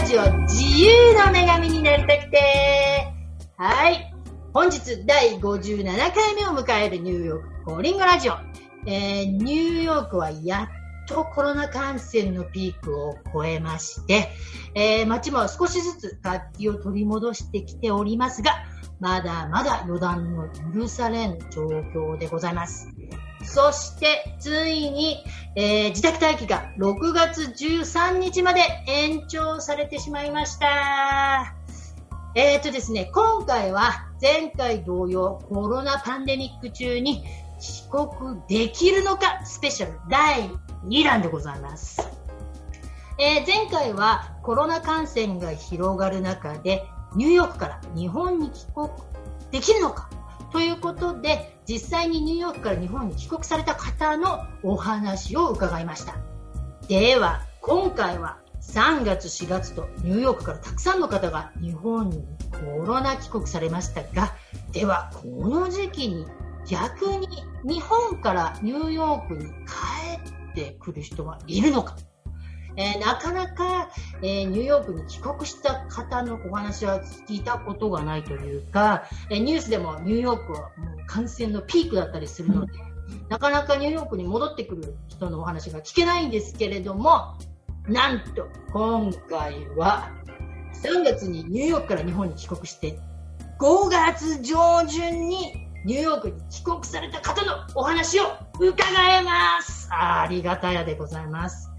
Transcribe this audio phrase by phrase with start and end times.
[0.00, 3.12] ラジオ自由の女神になりたくて。
[3.58, 4.14] はい。
[4.54, 8.32] 本日第57回目を迎えるニューヨークコーリングラジオ。
[8.86, 10.70] えー、ニューヨークはや
[11.04, 14.30] っとコロナ感染のピークを超えまして、
[14.74, 18.52] えー、街も少しずつ活気を取り戻してきておりますが、
[19.00, 22.88] まだまだ予断の許されん状況でございます。
[23.42, 25.24] そして、ついに、
[25.56, 31.54] えー、自宅待機が6月13日まで延長されてしまいました。
[32.34, 37.24] え、ー、とですね、今回は前回同様コロナパンデミック中に
[37.58, 40.50] 帰国できるのかスペシャル第
[40.86, 42.08] 2弾でございます。
[43.18, 48.88] えー、前回はコロナ感染が広がる中でニューヨークから日本に帰国
[49.50, 50.08] できるのか
[50.52, 56.16] ということで、実際にニューヨークから日本に帰国された方のお話を伺いました。
[56.88, 64.34] では、今回は3月、4月とニューヨークからたくさんの方が日本にコロナ帰国されましたが、
[64.72, 66.26] では、この時期に
[66.66, 67.28] 逆に
[67.64, 69.50] 日本からニューヨークに帰
[70.50, 71.96] ってくる人はいるのか？
[72.76, 73.90] えー、なかなか、
[74.22, 80.70] えー、ニューヨークに帰国した方のお話は聞いたことがないというか、えー、ニュースでもニューヨークはもう
[81.06, 82.72] 感染のピークだったりするので、
[83.28, 87.36] なかなかニューヨークに戻ってくる人のお話が聞けないんですけれども、
[87.88, 90.10] なんと今回は
[90.82, 92.98] 3月にニューヨークから日本に帰国して、
[93.58, 98.24] 5月上旬にニューヨークに帰国された方のお話を
[98.58, 98.74] 伺
[99.18, 99.88] えます。
[99.90, 101.69] ありがたやでございます。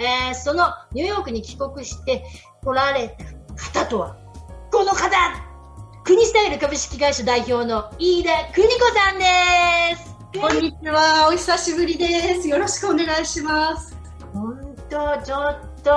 [0.00, 2.24] えー、そのニューヨークに帰国して
[2.64, 3.14] 来られ
[3.58, 4.16] た方とは、
[4.72, 5.10] この方
[6.04, 12.48] 国スタイル株式会社代表の飯田邦子さんですこんにちは、お久しぶりです。
[12.48, 13.94] よろしくお願いします。
[14.32, 15.90] 本当、ちょっと、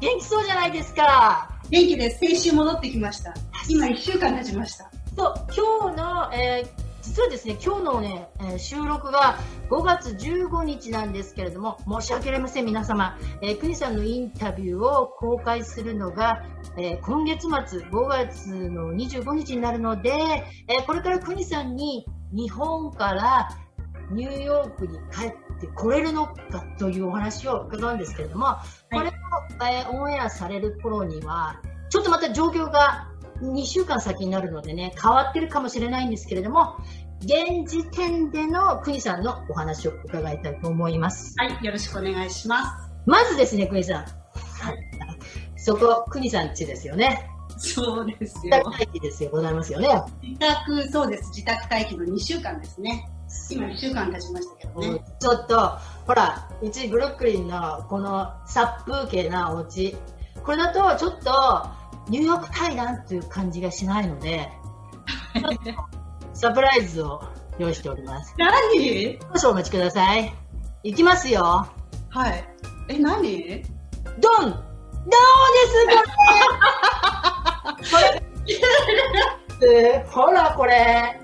[0.00, 1.50] 元気そうじゃないですか。
[1.70, 2.20] 元気です。
[2.20, 3.34] 先週戻ってきました。
[3.68, 4.90] 今1週間経ちました。
[5.16, 6.83] そう、今日の、えー
[7.14, 9.38] 実はですね、今日のね、えー、収録が
[9.70, 13.16] 5月15日なんですけれども、申し訳ありません、皆様。
[13.40, 16.42] えー、国さんのインタビューを公開するのが、
[16.76, 20.10] えー、今月末、5月の25日になるので、
[20.66, 23.48] えー、これから国さんに日本から
[24.10, 28.56] ニューヨークに帰ってこれるのかというお話を伺うんですけれども、
[28.90, 29.12] これを、
[29.64, 31.60] えー、オンエアされる頃には、
[31.90, 33.08] ちょっとまた状況が
[33.40, 36.76] 2週間先になるのでね、変わってるかもしれないんですけれども、
[37.24, 41.34] 現時点での国さんのお話を伺いたいと思います。
[41.38, 42.90] はい、よろしくお願いします。
[43.06, 44.02] まずですね、国さん。
[44.02, 44.08] はい。
[45.56, 47.30] そこ、国さん家ですよね。
[47.56, 48.50] そうですよ。
[48.50, 49.88] 自宅待機ですよ、ございますよね。
[50.22, 51.30] 自宅、そうです。
[51.30, 53.08] 自宅待機の2週間ですね。
[53.50, 55.02] 今2週間経ちましたけどね。
[55.18, 59.96] ちょっと、ほら、うちブルックリンのこの殺風景なお家。
[60.44, 61.66] これだと、ちょっと、
[62.10, 64.50] ニューヨーク対談っていう感じがしないので、
[66.44, 67.22] サプライズを
[67.58, 68.34] 用意しております。
[68.36, 69.18] 何？
[69.36, 70.30] 少々お待ちください。
[70.82, 71.66] いきますよ。
[72.10, 72.44] はい。
[72.90, 73.62] え、何？
[74.20, 74.58] ドンドンで
[77.82, 78.22] す これ
[79.58, 81.18] これほら、これ。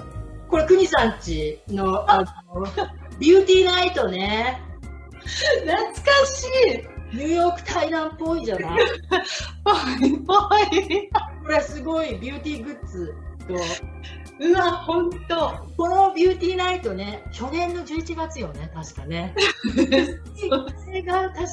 [0.49, 2.27] これ、国さんちの、あの、
[3.19, 4.63] ビューティーナイトね。
[5.67, 5.93] 懐か
[6.27, 6.47] し
[7.13, 7.17] い。
[7.17, 8.79] ニューヨーク対談っぽいじゃない？
[9.65, 9.73] ぽ
[10.07, 10.33] いぽ
[10.77, 11.11] い。
[11.43, 13.15] これすごいビューティーグッズ
[13.47, 13.55] と、
[14.41, 15.69] うわ、ほんと。
[15.77, 19.35] このビューティーナイトね、去年の11月よね、確かね。
[20.85, 21.47] それが確か、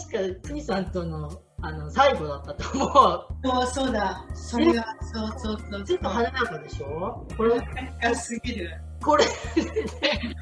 [0.48, 1.30] クミさんとの
[1.62, 3.26] あの最後だったと思う。
[3.44, 4.24] そうそうだ。
[4.34, 5.84] それが、そうそうそう。
[5.84, 7.26] ちょっと華やかでしょ？
[7.36, 7.60] これ？
[8.02, 8.70] がすぎる。
[9.04, 9.26] これ、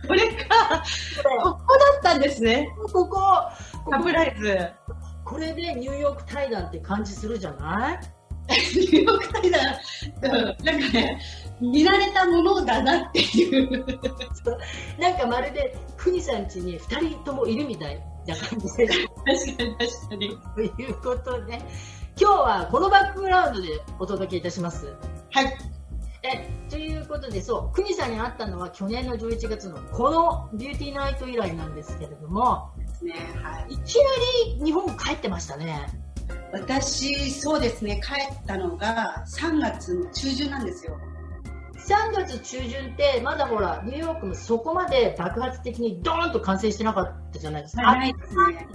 [0.07, 0.83] これか。
[1.43, 2.69] ここだったんですね。
[2.93, 3.17] ここ。
[3.89, 4.69] サプライズ。
[5.23, 7.99] これでニューヨーク対談って感じするじゃない？
[8.49, 9.61] ニューヨーク対談、
[10.63, 11.21] なんかね、
[11.61, 13.85] 見られたものだなっていう
[14.99, 18.87] なんかまるで国さん家に2人ともいるみたいな感じで。
[18.87, 20.37] 確かに確かに。
[20.75, 21.59] ということで
[22.19, 24.93] 今日はこのバックグラウンドでお届けいたします
[25.31, 25.57] はい
[26.23, 32.71] えということでそう国さんに会ったのは去年の11月のこのビューティーナイト以来なんですけれども、
[33.01, 33.13] ね
[33.43, 34.09] はい、いきな
[34.57, 36.04] り日本帰ってましたね
[36.51, 40.97] 私そうですね帰ったのが3月の中旬なんですよ
[41.85, 47.83] 3月中旬ってまだほらニューヨークもそこまで爆発的にドーンと感染してなかったじゃないですか。
[47.83, 48.67] ないですね。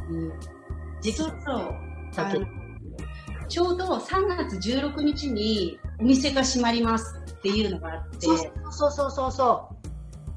[1.17, 1.35] そう
[2.15, 2.39] だけ
[3.49, 8.27] ちょうど3月16日にお店が閉まりますっていうのがあって。
[8.27, 8.39] そう
[8.71, 9.77] そうそうそうそう。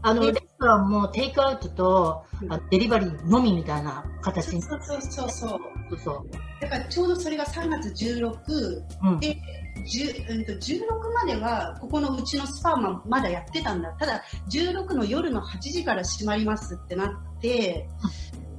[0.01, 5.59] あの、レストからもうテイクアウトとあデリバリーのみみたいな形にそうそうそうそう。
[5.95, 6.61] そうそう。
[6.61, 9.19] だからちょうどそれが3月16、うん。
[9.19, 9.37] で、
[9.85, 10.79] 10うんと16
[11.13, 13.91] までは、ここのうちのスパーマまだやってたんだ。
[13.93, 17.87] ただ、16の夜の8時から閉まりますってなって、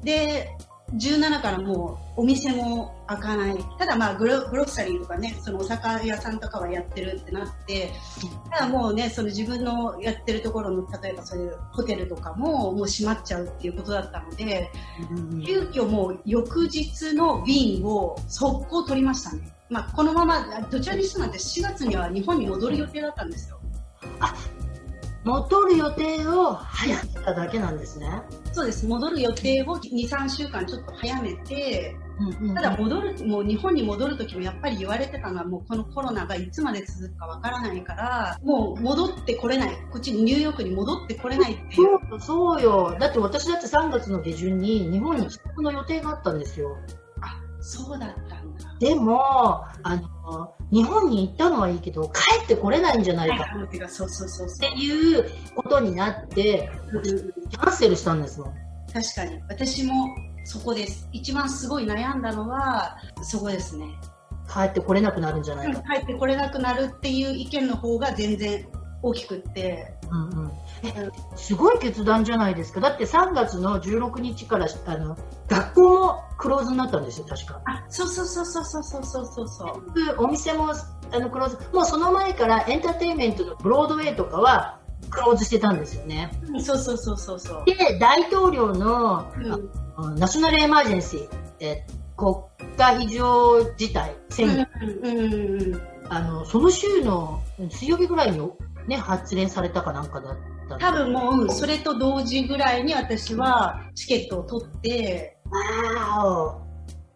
[0.03, 0.51] で、
[0.93, 3.57] 17からもうお店も開かない。
[3.79, 7.93] ただまあグログロッサリーとかね、そのお酒屋さんとかはやってるってなって、
[8.51, 14.71] ただもうね、その自分のやってるところの、例えばそういうホテルとかももう閉まっちゃうっていうことだったので、
[15.45, 19.51] 急遽もう翌日の便を速攻取りましたね。
[19.71, 23.59] まあ、このまま、どちらにしてもなんて4月には日本に戻る予定だったんですよ。
[25.25, 28.23] 戻る予定を早めただけなんですね。
[28.53, 28.87] そうです。
[28.87, 39.75] 戻る予定を2、3週間ちょっと早めて、うんうんただ戻る、もう日本に戻るときもやっぱり言われてたのはもうこのコロナがいつまで続くかわからないから、もう戻ってこれない。
[39.91, 41.99] こっちにニューヨークに戻ってこれないっていう。
[42.11, 42.97] そうそうよ。
[43.01, 46.77] だって私だって3月の下旬に日本に帰国の予定があったんですよ。
[47.21, 48.77] あ、そうだったんだ。
[48.79, 49.21] でも、
[49.83, 55.25] あの、日本に行ったのはいいけど、帰ってこれないんじゃないかっていう
[55.55, 56.69] ことになって、
[57.49, 58.55] キャンセルしたんですもん。
[58.93, 59.41] 確かに。
[59.49, 60.09] 私も
[60.45, 61.09] そこです。
[61.13, 63.87] 一番すごい悩んだのは、そこですね。
[64.53, 65.81] 帰ってこれなくなるんじゃないか。
[65.83, 68.67] 帰ってこれなくなるっていう意見の方が全然
[69.05, 69.95] 大きくって。
[70.11, 70.53] うんうん、
[70.85, 72.81] えすごい決断じゃないですか。
[72.81, 75.17] だって3月の16日からあの
[75.49, 77.61] 学校もクローズになったんですよ、確か。
[77.67, 80.05] あ、そうそうそうそうそうそうそうそうそう。
[80.07, 84.81] でお店もあのクローズ、もうその前からエンターテインメントのブロードウェイとかは
[85.11, 86.31] クローズしてたんですよね。
[86.49, 87.65] うんそうそうそうそうそう。
[87.67, 91.29] で、大統領の、うんあナショナルエマージェンシー、
[91.61, 91.87] え
[92.17, 92.35] 国
[92.77, 94.69] 家非常事態宣言、
[95.03, 98.39] うんうんうんあのその週の水曜日ぐらいに、
[98.87, 100.37] ね、発令されたかなんかだっ
[100.69, 106.61] た多分もう、うんそれと同時ぐらいに私はチケットを取って、わ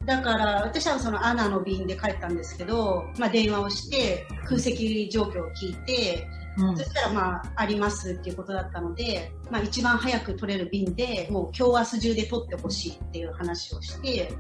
[0.05, 6.27] だから私はそのアナの便で帰ったんですけど、まあ電話をして空席状況を聞いて、
[6.59, 6.77] うん。
[6.77, 14.33] そしたらまあありますっていうことだったので、まあ一番早く取れる便で、もう今日明日中で取ってほしいっていう話をして、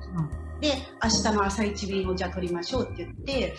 [0.60, 0.72] で、
[1.02, 3.54] 明日の朝一便をじゃあ取りましょうって言って、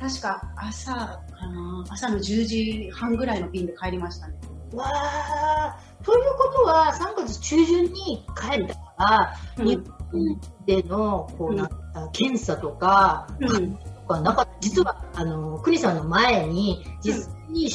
[0.00, 4.34] 確か朝、あの朝の10時半ぐらいの便で帰りましたね。
[4.72, 9.66] わあ、ということは3月中旬に帰ったから、うん。
[9.66, 9.76] 日
[10.10, 13.74] 本でのこうなんか検査とか、うん。
[13.74, 14.52] とかなかった。
[14.60, 17.68] 実はあの国さんの前に実際に、え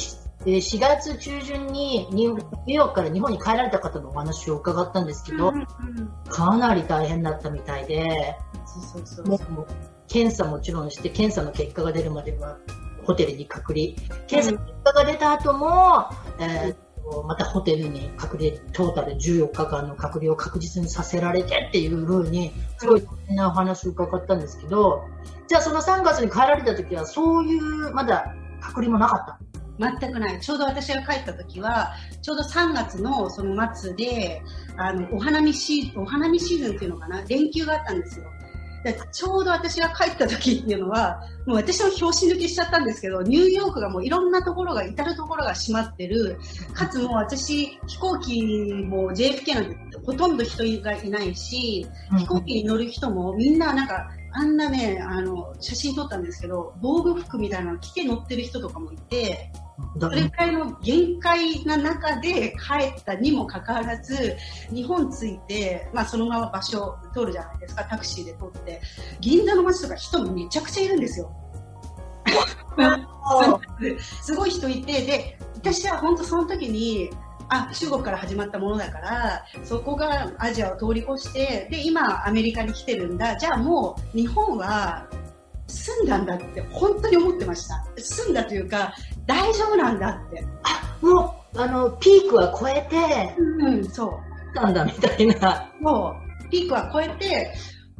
[0.46, 5.66] ー4月中旬にニューヨークから日本に帰られた方のお話を伺ったんですけど、うんうん
[6.28, 8.36] かなり大変だったみたいで、
[10.08, 12.56] 検査もちろんして、検査の結果が出るまでは
[13.04, 13.88] ホテルに隔離。
[14.26, 16.06] 検査の結果が出た後も、
[16.38, 25.04] えーとまたホテルに隔離、トータル14日間の隔離を確実にさせられてっていうふうに、すごい大変なお話を伺ったんですけど、
[25.48, 29.49] じゃあその3月に帰られた時は、そういうまだ隔離もなかった？
[29.80, 30.40] 全くない。
[30.40, 34.42] ちょうど私が帰った時は、ちょうど3月のその末で、
[34.76, 38.26] あの、お花見シー、お花見シーズンっていうのかな、連休があったんですよ。
[38.82, 46.38] でちょうど私が帰った時っていうのは、もう私の拍子抜けしちゃったんですけど、ニューヨークがもういろんなところが、至るところが閉まってる。
[46.72, 51.86] かつもう私、飛行機も JFK なんてほとんど人がいないし、
[52.18, 59.50] 飛行機に乗る人もみんななんか、あんなね、あの、写真撮ったんですけど、防具服みたいなの着て乗ってる人とかもいて、
[59.96, 64.36] だそれくらいの限界な中で帰ったにもかかわらず、
[64.72, 68.80] 日本着いて、まあそのまま場所通るじゃないですか、タクシーで通って、
[69.20, 71.32] 銀座の街とか人めちゃくちゃいるんですよ。
[74.22, 77.10] すごい人いて、で、私は本当その時に、
[77.50, 83.36] あ、中国から始まったものだから、そこがアジアを通り越して、で、今アメリカに来てるんだ。
[83.36, 85.06] じゃあもう日本は
[85.66, 87.84] 住んだんだって本当に思ってました。
[87.96, 88.94] 住んだというか、
[89.26, 90.44] 大丈夫なんだって。
[91.04, 94.54] もう、あの、ピークは超えてうん、そう。
[94.54, 95.72] たんだみたいな。
[95.80, 96.14] も
[96.46, 97.52] う、ピークは超えて、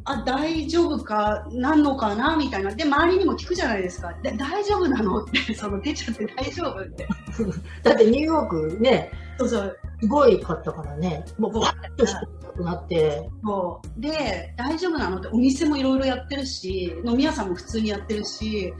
[0.03, 2.73] あ、大丈夫かなんのかなみたいな。
[2.73, 4.13] で、周りにも聞くじゃないですか。
[4.23, 7.07] で大丈夫なのって、その出ちゃって大丈夫って。
[7.83, 9.11] だってニューヨークね、
[9.49, 9.77] そうそう。
[10.01, 18.73] すごいかったからね、もう、バッとしてなくなって、そうで、大丈夫なのって、お店もいろいろやってるし、飲み屋さんも普通にやってるし、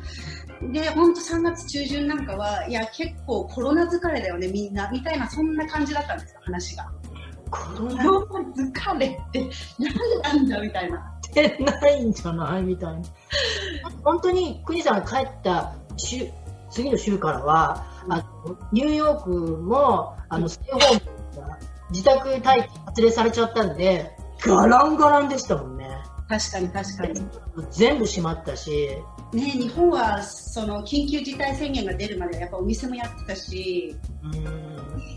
[0.72, 6.92] で、ほんと3月中旬なんかは、いや、結構コロナ疲れだよね、みんな、みたいな、そんな感じだったんですよ、話が。
[7.50, 7.60] コ
[8.04, 9.50] ロコナ疲れって
[10.24, 10.98] 何なんだ、みたいな。
[10.98, 12.64] ってないんじゃない？
[12.64, 13.02] みたいな。
[14.04, 16.28] 本当に、国さんが帰った週、
[16.70, 18.24] 次の週からは、あの
[18.72, 21.58] ニューヨークも、あの、ステイホームが
[21.92, 24.12] 自宅待機発令されちゃったんで、
[24.46, 25.90] ガランガランでしたもんね。
[26.28, 27.22] 確かに確かに。
[27.72, 28.72] 全部閉まったし。
[29.34, 33.96] ね、日本はその緊急事態宣言が出るまでやっぱお店もやってたし、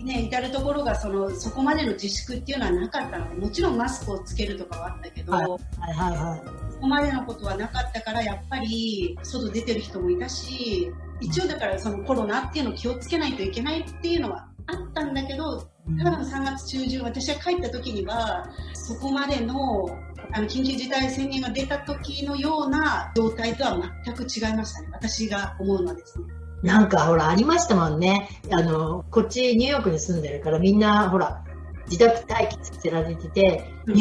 [0.05, 5.59] ね、至る所がそのそこまでの自粛っていうのはなかったのでもちろんマスクをつけるとかはあったけど、はいはい
[5.95, 6.43] はいはい、
[6.75, 10.91] そこまでのことはなかったからやっぱり外出てる人もいたし
[11.21, 19.87] 一応だからそのコロナっていうのを気をつけないといけないっていうのはあったんだけど多分3月中旬私が帰った時にはそこまでの
[20.33, 26.25] あの緊急事態宣言が出た時のような状態とは全く違いましたね私が思うのはですね。
[26.63, 28.29] なんかほらありましたもんね。
[28.51, 31.45] あの、こっちニューヨークに住んでるからみんなほら、
[31.91, 33.93] 自宅待機させられてて、う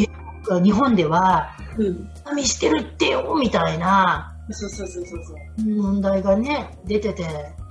[0.60, 4.34] ん、日本では、うん、何してるってよみたいな。
[4.50, 5.36] そうそうそうそうそう。
[5.82, 7.64] 問題がね、出てて、へえ。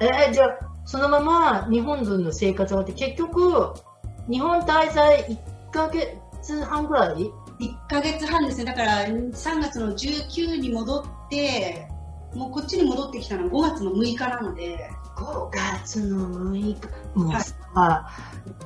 [0.00, 3.72] えー、じゃあ、そのまま日本人の生活があって、結局、
[4.28, 7.30] 日本滞在1ヶ月半ぐらい ?1
[7.88, 8.64] ヶ月半ですね。
[8.66, 11.88] だから3月の19に戻って、
[12.34, 14.90] もうこっちに戻ってきたのは5月の6日なので。
[15.16, 16.76] 5月の6日。
[17.14, 18.10] もうさ、は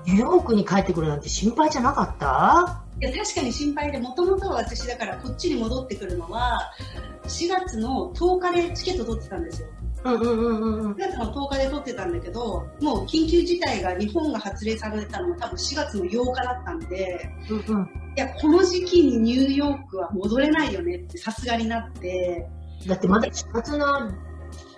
[0.06, 2.82] い、ニューヨークに帰ってくるなんて心配じゃなかった？
[3.00, 6.72] いや確かに心配で、もともと私だからこっちに戻ってくるのは、
[7.24, 9.68] 4月の10日でチケット取ってたんですよ。
[10.04, 17.84] うんうんうんうん、4月の10日で取ってたんだけど、もう緊急事態が日本が発令されたのは多分4月の8日だったんで、うんうん、
[18.16, 22.48] いや、この時期にニューヨークは戻れないよねってさすがになって、
[22.86, 24.10] だってまだ4月の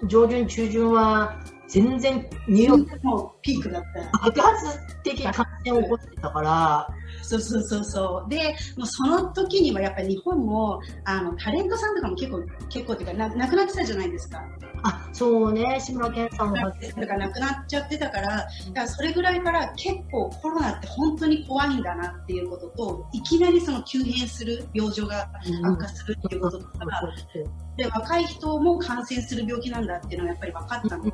[0.07, 1.39] 上旬、中旬は
[1.71, 4.19] 全然ニューヨークもピークだった。
[4.19, 6.89] 爆発的感染を起こってたから、
[7.23, 8.31] そうそうそうそう。
[8.31, 14.43] で、もうその時にはやっぱり日本も、あの、タレントさんとかも結構、結構っていうか、な亡くなってたじゃないですか。
[14.83, 16.57] あ、そうね、志村けんさんも。
[16.57, 16.63] だ
[17.07, 25.29] から亡くなっちゃってたから、だからそれぐらいから結構コロナって本当に怖いんだなっていうことと、いきなりその急変する、病状が
[25.65, 26.87] 悪化するっていうこととか、
[27.35, 31.11] うん、で、若い人も感染する病気なんだっていうのがやっぱり分かったので、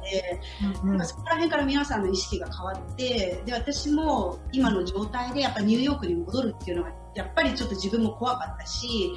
[0.84, 9.12] うんうん、そこら辺から皆さんの意識が変わって、で、私も今の状態でやっぱニューヨークに戻るっていうのは、やっぱりちょっと自分も怖かったし、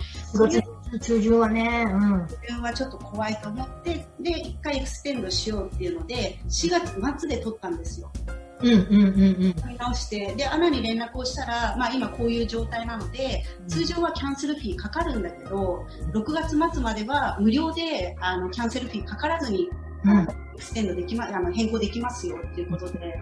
[1.02, 2.22] 通常はね、うん。
[2.28, 8.12] 自分はちょっと怖いと思って、で、一回 extend しようっていうので、4月末で取ったんですよ。
[8.62, 9.70] うんうんうんうん。
[9.70, 19.70] 見直して、で、 ANA に連絡をしたら、まあ今こういう状態なので、通常は cancel fee かかるんだけど、6月末までは無料で、あの、 cancel fee かからずに、
[20.06, 23.20] うん、 extend できま、あの、変更できますよっていうことで、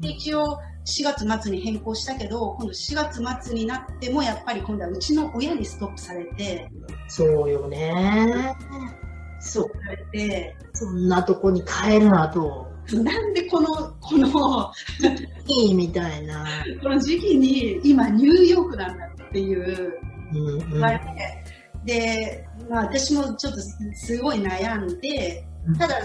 [0.00, 6.70] で、一応4月末に変更したけど、今度4月末になっても、やっぱり今度はうちの親にストップされて、
[7.08, 8.56] そうよね。
[9.40, 9.64] そう。
[9.84, 12.68] されて、そんなとこに帰るなと。
[12.92, 13.68] なんでこの、
[14.00, 14.72] この
[15.46, 16.44] いいみたいな。
[16.82, 19.98] この時期に今ニューヨークなんだっていう、
[20.32, 21.44] 言われて、
[21.84, 23.60] で、まあ私もちょっと
[23.94, 25.46] すごい悩んで、
[25.78, 25.96] ただ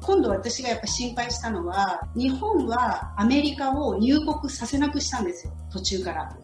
[0.00, 6.22] 今度私がやっぱ心配したのは、日本はアメリカを入国させなくしたんですよ、途中から。
[6.22, 6.36] あ、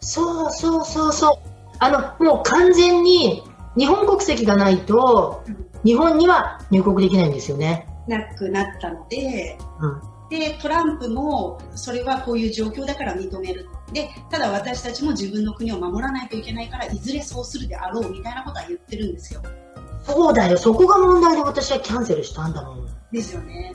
[0.00, 1.48] そうそうそうそう。
[1.78, 3.42] あの、もう完全に
[3.76, 5.42] 日本国籍がないと、
[5.84, 7.86] 日本には入国できないんですよね。
[8.06, 13.68] なくなったので、うん、で、トランプもそれはこういう状況だから認める。
[13.92, 19.42] で、ただ私たちも自分の国を守らないといけないから、いずれそうするであろうみたいなことは言ってるんですよ。
[20.08, 22.88] そうだよ、そこが問題で私はキャンセルしたんだもん。
[23.12, 23.74] ですよね。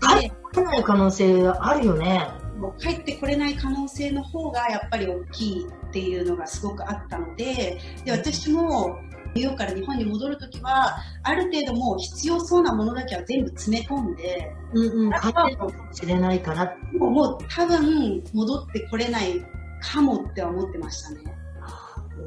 [0.00, 2.28] 帰ってこれない可能性あるよね。
[2.58, 8.98] もう帰ってこれない可能性の方がやっぱり大きいっていうのがすごくあったので、で私も
[9.34, 16.76] ニューヨークから日本に戻るときは、ある程度もう必要そうなものだけは全部詰め込んで、うんうん、帰ってるかもしれないから。
[16.98, 19.44] もうもう多分戻ってこれない
[19.82, 21.36] かもって思ってましたね。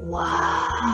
[0.09, 0.27] わ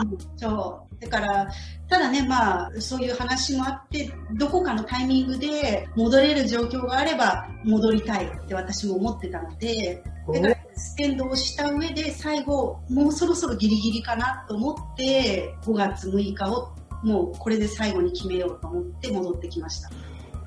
[0.04, 0.18] ー。
[0.36, 0.83] そう。
[1.00, 1.48] だから、
[1.88, 16.72] ただね、まあ、そういう話もあって、どこかのタイミングで戻れる状況があれば戻りたいって私も思ってたので、だからステンドをした上で最後、もうそろそろギリギリかなと思って、5月6日を
[17.02, 19.90] もうこれで最後に決めようと思って戻ってきました。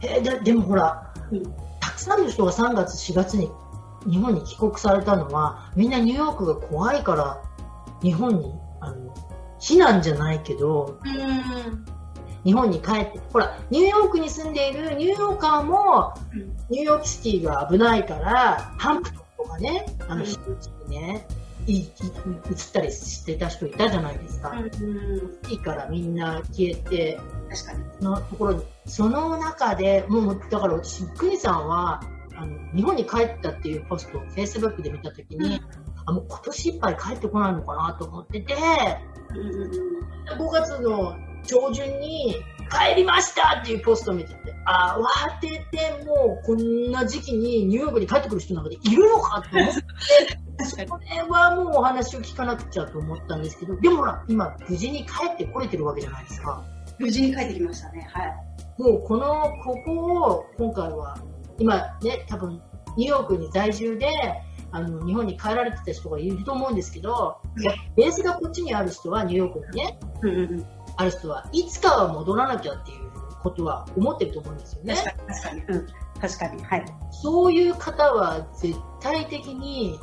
[0.02, 1.44] えー、ででもほら、うん、
[1.80, 3.50] たくさんの人が3月、4月に
[4.10, 7.42] 日本に帰国されたのは、みんなニューヨークが怖いから
[8.02, 9.14] 日本にあの
[9.60, 11.00] 避難じゃないけど、
[12.44, 16.14] 日本に帰って、ほら、ニューヨークに住んでいるニューヨーカーも、
[16.70, 21.28] ニューヨークシティが危ないから、ハンプトンとかね、あの、シティにね、
[21.68, 21.88] 移っ
[22.72, 24.52] たりしてた人いたじゃないですか。
[24.52, 28.06] うん、いいからみんな消えて、確かに。
[28.06, 32.02] のところに、その中で、もう、だから私、クニさんは、
[32.38, 35.60] あの日本に帰ったっていうポストを Facebook で見たときに、
[36.08, 38.56] あもう今年いっぱい帰ってこないのかなと思ってて、
[40.38, 42.36] 5月の上旬に
[42.70, 50.86] 帰りましたっていうポストを見てて、あ慌ててもうこんな時期にニューヨークに帰ってくる人なんかでいるのかと思って、それ
[51.30, 56.64] はもうお話を聞かなくちゃと思ったんですけど、でもほら、今無事に帰ってこれてるわけじゃないですか。
[57.00, 58.08] 無事に帰ってきましたね。
[58.14, 58.82] はい。
[58.82, 59.92] もうこの、ここ
[60.24, 61.18] を今回は、
[61.60, 62.62] 今ね、多分
[62.96, 64.08] ニューヨークに在住で、
[64.72, 67.40] あの日本に帰られてた人がいると思うんですけど、
[67.96, 70.66] ベースがこっちにある人は、ニューヨークにね、うんうんうん。
[70.98, 74.96] ある人はいつかは戻らなきゃっていうことは思ってると思うんですよね。
[74.96, 75.62] 確かに、確かに。
[75.62, 75.88] うん。
[76.20, 76.64] 確かに。
[76.64, 76.86] はい。
[77.12, 80.00] そういう方は絶対的に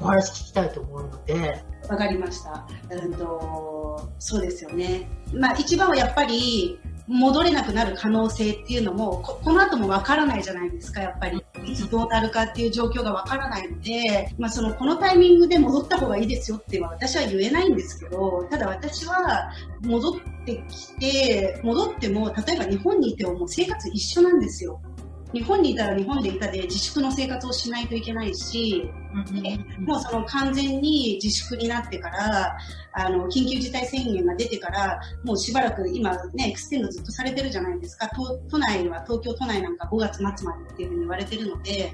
[0.00, 2.66] お話聞きたいと思うので、わかりました。
[2.90, 5.10] うんと、そうですよね。
[5.34, 6.78] まあ一番はやっぱり、
[7.08, 11.42] 戻れなくなる可能性っていうのも、ここの後もわからないじゃないですか、やっぱり。
[11.64, 19.50] いつどうなるかっていう状況がわからないので、まあその、このタイミングで戻った方がいいですよっては私は言えないんですけど、ただ私は
[19.82, 20.14] 戻っ
[20.46, 24.80] てきて、戻っても、例えば日本にいてももう生活一緒なんですよ。
[25.32, 28.90] 日本にいたら日本でいたで自粛の生活をしないといけないし、
[29.80, 32.56] もうその完全に自粛になってから、
[32.94, 38.08] あの、緊急事態宣言が出てから、もうしばらく今ね、 extend ずっとされてるじゃないですか。
[38.14, 41.92] 都都内は、東京都内なんか5月末までっていうふうに言われてるので、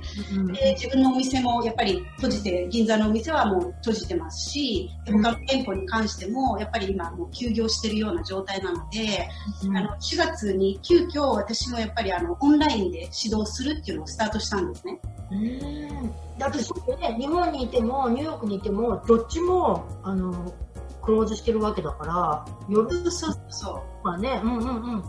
[0.52, 9.28] で自分のお店もやっぱり閉じて、銀座のお店はもう閉じてますし、他の店舗に関しても、やっぱり今もう休業してるような状態なので、
[9.74, 14.98] あの、4月に急遽私もやっぱりあの、オンラインで指導するっていうのをスタートしたんですね。
[15.30, 16.38] うん。
[16.38, 20.54] だってそうね、日本にいてもニューヨークにいてもどっちもあの
[21.02, 24.08] クローズしてるわけだから夜そうそうそう。
[24.08, 25.02] はね、うんうんうん、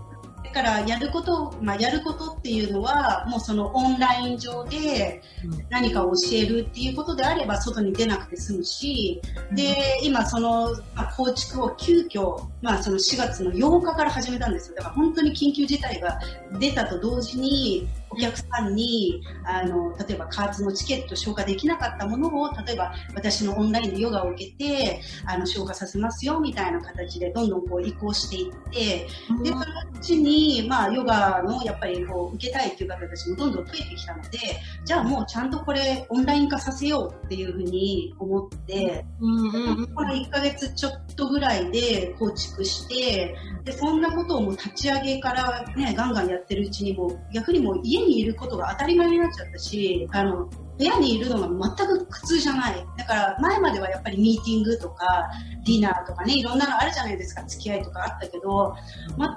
[0.43, 5.21] だからやること、まあ、やることっていうのはもうそのオンライン上で
[5.69, 9.21] 何かを教えるっていうことであれば外に出なくて済むし
[9.51, 14.75] で今その、まあ、構築を急遽、まあその4月の8日から始めたんですよ。
[14.77, 16.19] だから本当に緊急事態が
[16.59, 29.07] 出たと同時にお客さんにあの例えば加圧のチケット消化できなかったものを例えば私のオンラインでヨガを受けてあの消化させますよみたいな形でどんどんこう移行していって
[29.43, 34.39] で、そのうちに、まあ、ヨガのやっぱりこう受けたいっていう方たちもどんどん増えてきたので、
[34.85, 39.87] じゃあもうちゃんとこれオンライン化させようっていうふうに思って、うんうんうん。
[39.93, 52.87] この1ヶ月ちょっとぐらいで構築して、で、そんなことをもう立ち上げからね、ガンガンやってるうちにもう逆にもう家にいることが当たり前になっちゃったし、あの、部屋にいるのが全く苦痛じゃない。
[52.97, 55.29] だから前まではやっぱりミーティングとか
[55.65, 58.73] ディナーとかね、いろんなのあるじゃないですか、付き合いとかあったけど、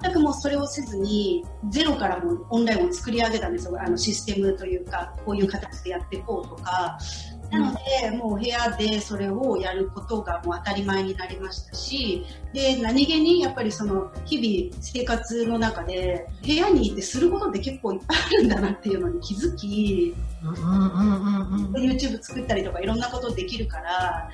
[0.03, 3.77] 全くもうそれをせずに、ゼロからもオンラインを作り上げたんですよ。
[3.81, 6.96] あのシステムというか、こういう形でやっていこうとか。
[7.52, 20.14] なので、もう部屋でそれをやることがもう当たり前になりましたし、で、何気にやっぱりその日々生活の中で、部屋にいてすることって結構いっぱいあるんだなっていうのに気づき、
[21.74, 24.30] YouTube 作ったりとかいろんなことできるから、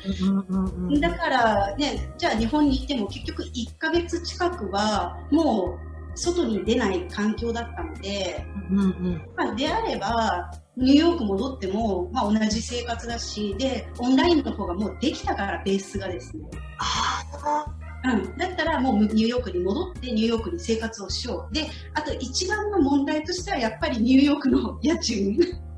[1.00, 5.76] だからね、じゃあ日本にいても結局1ヶ月近くはも
[6.14, 16.44] う外に出ない環境だったので、うんうんまあ、であれば、ニューヨーク戻っても、まあ、同じ生活だし、で、オンラインの方がもうできたから、ベースがですね。
[16.78, 17.66] あ
[18.04, 18.36] うん。
[18.38, 21.54] だったらもうニューヨークに戻って、ニューヨークに生活をしよう。
[21.54, 25.36] で、あと一番の問題としては、やっぱりニューヨークの家賃。
[25.36, 25.68] ー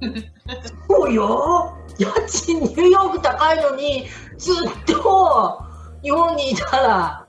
[0.89, 4.07] そうよ家賃ニューヨーク高いのに
[4.39, 5.63] ずっと
[6.03, 7.27] 日本にいたら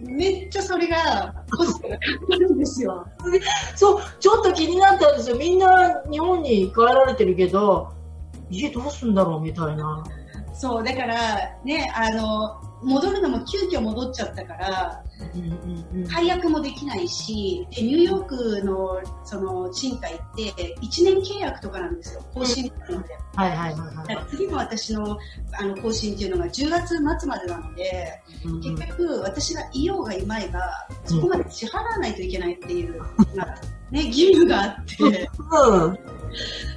[0.00, 1.37] めっちゃそれが
[3.74, 5.36] そうちょっと気になったんですよ。
[5.36, 7.92] みんな日本に帰られてるけど
[8.50, 10.04] 家どうすんだろうみたいな。
[10.54, 15.04] そう、だから、ね、あの、戻るのも急遽戻っちゃったから、
[15.34, 23.18] うんうんうん解約もできないし、でニューヨークのその賃貸って1年契約とかなんですよ、更新なので。
[23.34, 24.06] はいはいはいだはい。
[24.06, 25.18] から次の私の
[25.52, 28.60] あの更新っていうのが10月末までなので、うんうん。
[28.76, 30.60] 結局私がいようがいまいが、
[31.04, 33.00] そこまで支払わないといけないっていう、
[33.34, 35.98] まあね、義務があって、うん。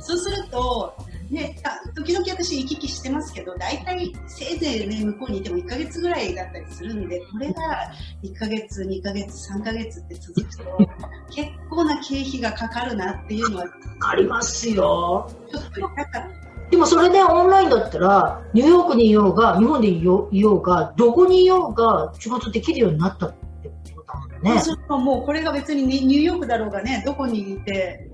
[0.01, 0.95] そうすると、
[1.31, 7.89] ね、た時々私行き来してますけど、大体せいぜいね、向こうにいても1ヶ月ぐらいだったりするんで、これが
[8.21, 10.63] 1ヶ月、2ヶ月、3ヶ月って続くと、
[11.33, 13.65] 結構な経費がかかるなっていうのは、
[14.01, 16.27] ありますよちょっと痛か。
[16.69, 28.09] でもそれでオンラインだったらニューヨークにいようが日本でいようがどこにいようが仕事できるようになったってことだもんねそもうこれが別にニニューヨークだろうがね、どこにいて、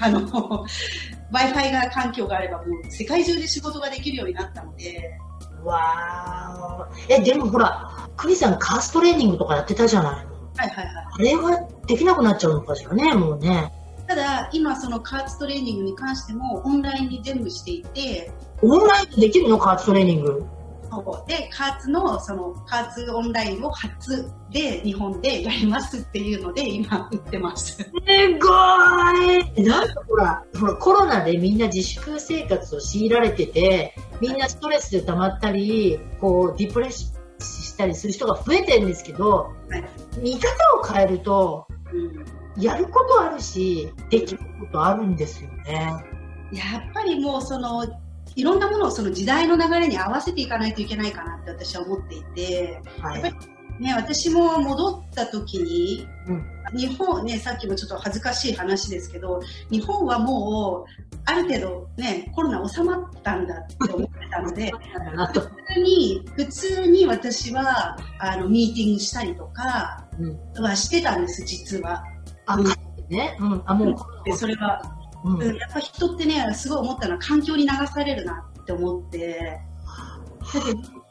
[0.00, 0.64] あの、
[1.32, 5.18] Wi-Fi が環境があればもう世界中で仕事ができるようになったので。
[5.64, 7.14] わー。
[7.14, 10.26] え、でもほら、クリさんカーストレーニングとかやってたじゃない
[10.58, 11.06] はいはいはい。
[11.12, 13.72] あれはできなくなっちゃうのかしらね、もうね。
[14.06, 18.30] ただ、今その加圧トレーニングに関してもオンラインに全部していて、
[18.62, 20.44] オンラインでできるの加圧トレーニング。
[21.26, 27.76] で、加圧の、その、加圧オンラインを初で日本でやりますっていうので、今売ってます。
[27.76, 28.48] すご
[29.58, 39.84] いなんかほら、ほら、コロナでみんな自粛生活を強いられてて、みんなストレスで溜まったり、こう、ディプレッシしたりする人が増えてるんですけど、はい、
[40.20, 40.48] 見方
[40.80, 46.04] を変えると、うん、やることあるし、できることあるんですよね。
[46.52, 47.84] やっぱりもうその、
[48.38, 64.70] いろんなものをその時代の流れに合わせていかないといけないかなって私は思っていて、はい、やっぱりね、私も戻った時に、うん、日本ね、さっきもちょっと恥ずかしい話ですけど、日本はもう、ある程度ね、コロナ収まったんだって思ってたので、
[65.34, 65.40] 普
[65.74, 70.06] 通に、普通に私は、あの、ミーティングしたりとか
[70.56, 72.04] はしてたんです、実は。
[72.46, 72.56] あ、
[73.08, 73.36] ね。
[73.40, 73.62] うん。
[73.66, 73.96] あ、もう。
[74.24, 74.80] で、それは、
[75.24, 79.60] うん、やっぱ人ってね、すごい思ったのは環境に流されるなって思って、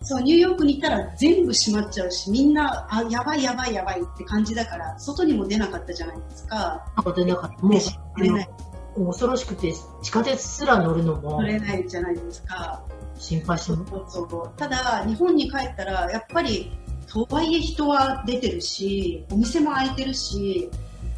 [0.02, 6.86] そうニューヨークに行ったら全部閉まっちゃうし、みんな、あ、やばいやばいやばいって感じだから、外にも出なかったじゃないですか。
[7.16, 7.66] 出なかった。
[7.66, 8.50] もう出ない。
[8.96, 11.42] 恐ろしくて、地下鉄すら乗るのも。
[11.42, 12.82] 乗れないじゃないですか。
[13.20, 16.72] 心配しそうただ、日本に帰ったら、やっぱり、
[17.08, 20.70] とはいえ人は出てるし、お店も開いてるし、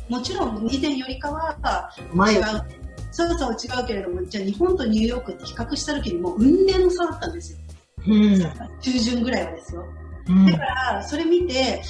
[0.07, 2.78] もちろん以前よりかは違う
[3.27, 7.59] そうそう違うけれども、じゃあ日本とニューヨークって比較した時にもう運命の差だったんですよ。
[8.07, 8.39] うん、
[8.79, 9.85] 中旬ぐらいはですよ。
[10.27, 11.81] うん、だから、それ見て、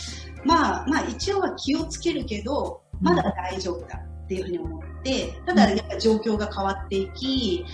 [0.43, 7.65] まあ、まあ一応は気をつけるけど、まだ大丈夫だっていうふうに思って、ただやっぱ状況が変わっていき、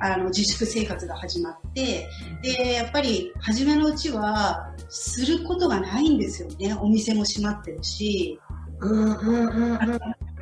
[0.00, 2.08] あの、自粛生活が始まって、
[2.42, 6.74] で、やっぱり初めのうちは、することがないんですよね。
[6.80, 8.40] お店も閉まってるし。
[8.80, 9.78] うんうんうんうん、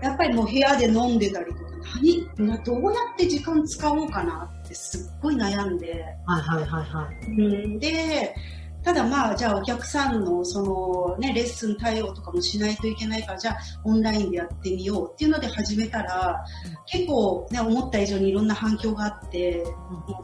[0.02, 1.98] やっぱりもう部屋で飲んでたりとか、
[2.38, 6.04] 何、どうやって時間使おうかなってすっごい悩んで。
[6.26, 7.30] はいはいはいはい。
[7.30, 8.34] うん、で、
[8.82, 16.44] ただまあ、じゃあお客さんのそのね、レッスン対応とかもしないといけないから、じゃあオンラインでやってみようっていうので始めたら、
[16.86, 19.64] 結構ね、思った以上にいろんな反響があって、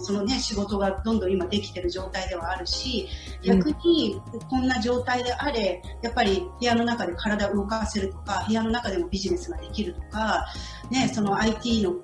[0.00, 3.08] そのね、仕事がどんどん今できてる状態ではあるし、
[3.44, 10.46] 逆にこんな状態であれ、やっぱり部屋の中で体を動かせるとか、部屋の中でもビジネスができるとか、
[10.90, 11.94] ね、その IT の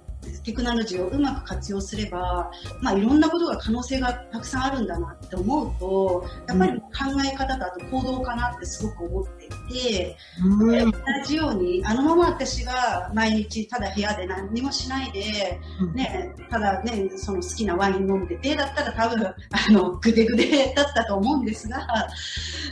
[0.42, 6.86] テクノロジーをうまく活用すれば、まあ、いろんなことが可能性がたくさんあるんだなって思うと、やっぱり考
[7.24, 15.60] え方とあと行動かなってすごく思ってて、うん、同じように、あのまま私が毎日ただ部屋で何にもしないで、
[15.94, 21.86] ね、ただね、その好きなワイン飲んでて、だったら多分、あの、ぐでぐでだったと思うんですが、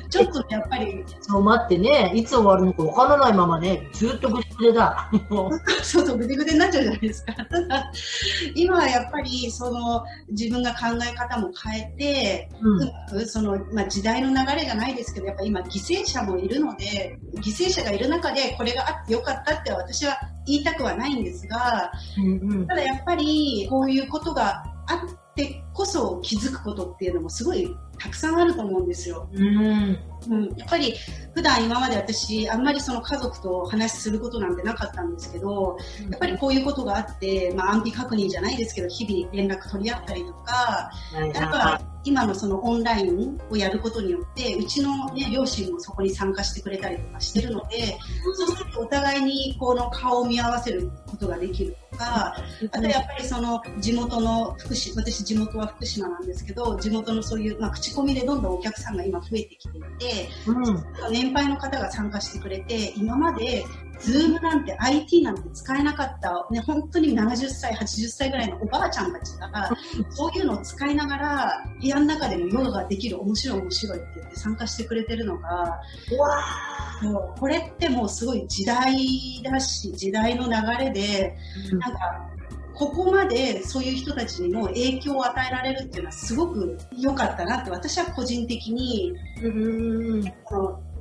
[0.08, 1.04] ちょっとやっぱり。
[1.20, 5.10] そう待ってね、いつ終わるのかわからないままね、ずっとぐでぐでだ。
[5.82, 7.32] そうそう、ぐでぐでになっちゃうじゃないですか。
[7.50, 7.92] ただ、
[8.54, 29.28] 今はやっぱり、その、自分が考え方も変えて、うん、その、まあ、時代の流れがないですけど、やっぱ今、犠牲者もいるので、犠牲者がいる中で、これがあってよかったって私は言いたくはないんですが、うんうん、ただやっぱり、こういうことがあってこそ気づくことっていうのもすごいたくさんあると思うんですよ。
[29.32, 30.94] うん、うん、やっぱり
[31.34, 35.76] 普段今まで私あんまりその家族と話することなんてなかったんですけど、
[36.10, 40.90] やっぱりこういうことがあって、まあ、安否確認じゃないですけど日々連絡取り合ったりとか、
[41.34, 47.96] やっぱ今のそのオンラインをやることによってうちの、ね、両親もそこに参加してくれたりとかしてるので、
[48.36, 52.34] そうするとお互いにこの顔を見合わせることができるとか、
[52.72, 63.64] あとやっぱりその地元の福島、私地元は福島なんですけど、地元のそういう、まあ、口コミでどんどんお客さんが今増えてきていて、うん、年配の方が参加してくれて、今まで
[64.02, 69.70] ズームなんて IT なんて使えなかった、ね、本当に70歳、80歳ぐらいのおばあちゃんたちが、
[70.10, 75.80] そういうのを使いながら、部屋の中でもヨガができる面白い面白いって言って参加してくれてるのが、
[77.02, 81.36] もうこれってもうすごい時代だし、時代の流れで、
[81.78, 82.31] なんか、
[82.74, 90.22] ここまでそういう人たちにも影響を与えられるっていうのはすごく良かったなって私は個人的に、うん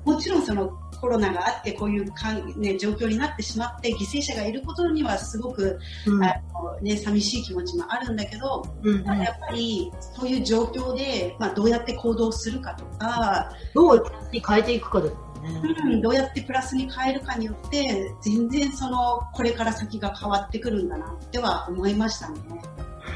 [0.06, 15.62] もちろんそのコロナがあってこういうかん、ね、状況になってしまって犠牲者がいることにはすごく、うん、あのね、寂しい気持ちもあるんだけど、うんうん、やっぱりそういう状況で、まあ、どうやって行動するかとかどう変えていくかでね。
[15.86, 22.40] うん、どうやってプラスに変えるかによって、全然その、これから先が変わってくるんだなっては思いましたね。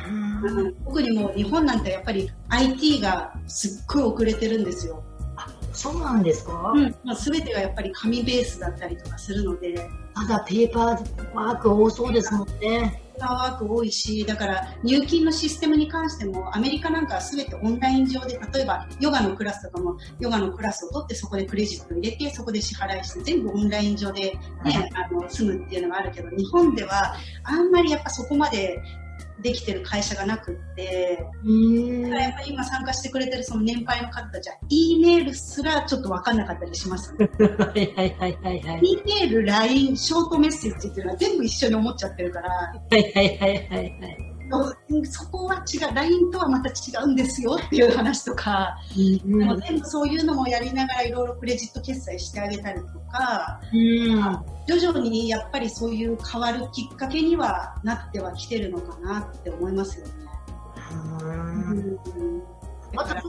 [0.10, 5.04] うん、特にもう日本なんてやっぱり IT がすっごい遅れてるんですよ。
[5.74, 9.90] そうなんですか、うん、まあ、全てがやっぱり紙ベースだったりとかするので。
[10.14, 13.02] まだペーパーワーク多そうですもんね。
[13.16, 28.82] ペーパーワーク多いし、だから入金のシステムに関しても、アメリカなんかは全てオンライン上で、例えばヨガのクラスとかも、ヨガのクラスを取ってそこでクレジット入れて、そこで支払いして、全部オンライン上でね、はい、あの、済むっていうのがあるけど、日本ではあんまりやっぱそこまで
[29.42, 37.30] できてる会社がなくって、だからやっぱり今参加してくれてるその年配の方たちは、E メールすらちょっと分かんなかったりします、ね。
[37.40, 38.82] はいはいはいはい、はい。
[38.84, 42.50] E メール、LINE、ショートメッセージっていうのは全部一緒に思っちゃってるから。
[42.52, 44.25] はいはいはいはいはい。
[45.04, 54.10] そこは違う、LINE とはまた違うんですよっていう話とか、うん、でも全部そういうのもやりながらいろいろクレジット決済してあげたりとか、うん、
[54.68, 60.14] 徐々にやっぱりそういう変わるきっかけにはなってはきてるのかなって思いますよね。
[61.22, 61.98] うん。
[62.94, 63.22] またね、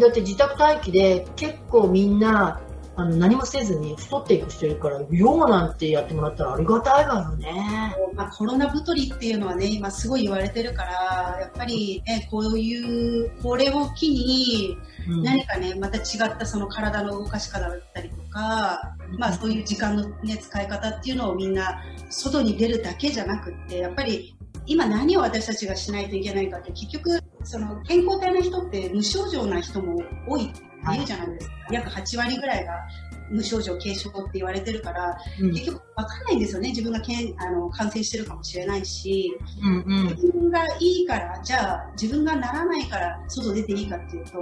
[0.00, 2.60] だって自宅待機で結構みんな
[2.98, 7.94] あの何もせずに太っていく人いるから、ヨガなんてやってもらったらありがたいわよね。
[8.14, 14.78] まあ、コロナ太りっていうのはね、今すごい言われてるから、やっぱりね、こういう、これを機に、
[15.22, 30.50] 何かね、また違ったその体の動かし方だったりとか、まあそういう時間のね、使い方っていうのをみんな外に出るだけじゃなくって、やっぱり今何を私たちがしないといけないかって結局その健康体の人って無症状な人も多い
[30.92, 31.54] 言うじゃないですか。
[31.70, 32.86] 約8割ぐらいが
[33.30, 36.68] 無症状、軽症って言われてるから、うん、結局わかんないんですよね。
[36.68, 44.38] 自分がけんあの感染してるかもしれないし、うんうん、自分がいいから、じゃあ自分がならないから外出ていいかっていうと、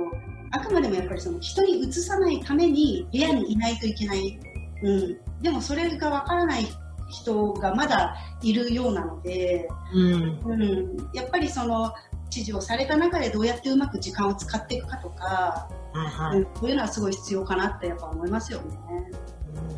[0.51, 4.39] あくまでもやっぱりその人にうつさないために部屋にいないといけない。
[4.83, 5.19] うん。
[5.43, 6.67] でもそれがわからない
[7.09, 11.93] 人がまだいるようなので、うん、うん、やっぱりその
[12.31, 18.79] 指示をされた中でどうやってうまく時間を使っていくかとか、はいはい、うん、そういうのはすごい必要かなってやっぱ思いますよね。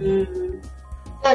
[0.00, 0.62] うん、うん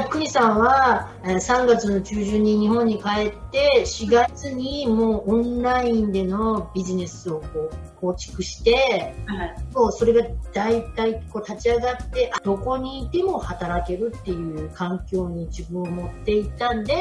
[0.10, 16.94] 国さんは3月の中旬に日本に帰って4月にもうオンラインでのビジネスをこう構築して、はい、もうそれが大体こう立ち上がってどこにいても働けるっていう環境に自分を持っていったんで、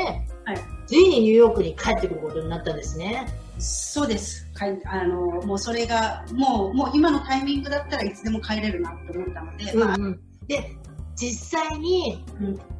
[0.45, 3.29] はい、ついにニューヨークに帰ってくることになったんですね。
[3.61, 4.50] そうです。
[4.85, 10.77] あの、もうそれが、もう、もう今のタイミングだったらいつでも帰れるなと思ったので、まあ、うん、で、
[11.17, 12.25] 実際に、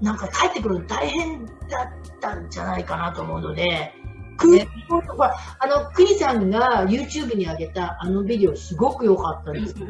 [0.01, 3.95] なんか帰ってくるの大変だったんじゃないかなと思うので、
[4.37, 9.87] 空港とか、あの、クニさんが YouTube に上げたあのビデオすごく良かったんですよ。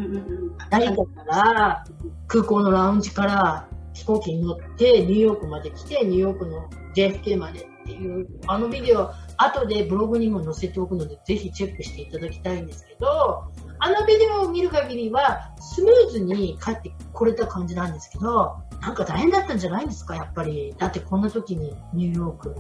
[0.70, 1.85] 成田から
[2.26, 9.11] 空港のラウンジから飛行機に乗ってニューヨークまで来て、ニューヨークの JFK までっていう、あのビデオ
[9.42, 13.44] 後でブログにも載せておくので、ぜひチェックしていただきたいんですけど、
[13.79, 20.74] あのビデオを見る限りは、スムーズに帰ってこれた感じなんですけど、なんか大変だったんじゃないんですか、やっぱり。
[20.79, 22.55] だってこんな時にニューヨーク。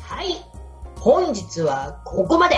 [0.00, 0.36] はい。
[0.96, 2.56] 本日はここまで。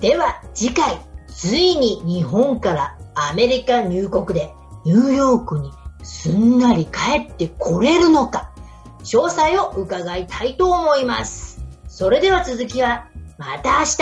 [0.00, 8.52] では次回、ついに日本からアメリカ入国でニューヨークにすんなり帰ってこれるのか、
[9.00, 11.53] 詳細を伺いたいと思います。
[11.94, 13.06] それでは続きは
[13.38, 13.96] また明日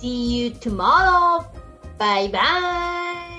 [0.00, 1.44] !See you tomorrow!
[1.98, 3.29] バイバイ